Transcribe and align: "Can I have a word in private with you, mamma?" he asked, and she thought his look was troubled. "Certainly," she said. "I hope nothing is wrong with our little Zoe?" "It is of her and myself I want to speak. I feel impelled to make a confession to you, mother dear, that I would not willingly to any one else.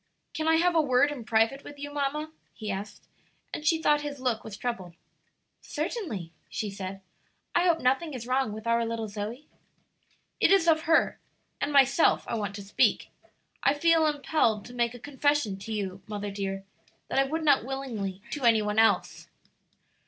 "Can 0.33 0.47
I 0.47 0.55
have 0.55 0.73
a 0.73 0.81
word 0.81 1.11
in 1.11 1.25
private 1.25 1.63
with 1.63 1.77
you, 1.77 1.93
mamma?" 1.93 2.31
he 2.55 2.71
asked, 2.71 3.07
and 3.53 3.63
she 3.67 3.79
thought 3.79 4.01
his 4.01 4.19
look 4.19 4.43
was 4.43 4.57
troubled. 4.57 4.95
"Certainly," 5.61 6.31
she 6.49 6.71
said. 6.71 7.01
"I 7.53 7.65
hope 7.67 7.81
nothing 7.81 8.15
is 8.15 8.25
wrong 8.25 8.51
with 8.51 8.65
our 8.65 8.83
little 8.83 9.07
Zoe?" 9.07 9.47
"It 10.39 10.51
is 10.51 10.67
of 10.67 10.85
her 10.89 11.19
and 11.61 11.71
myself 11.71 12.25
I 12.27 12.33
want 12.33 12.55
to 12.55 12.63
speak. 12.63 13.09
I 13.61 13.75
feel 13.75 14.07
impelled 14.07 14.65
to 14.65 14.73
make 14.73 14.95
a 14.95 14.99
confession 14.99 15.59
to 15.59 15.71
you, 15.71 16.01
mother 16.07 16.31
dear, 16.31 16.63
that 17.09 17.19
I 17.19 17.23
would 17.23 17.43
not 17.45 17.63
willingly 17.63 18.23
to 18.31 18.41
any 18.43 18.63
one 18.63 18.79
else. 18.79 19.29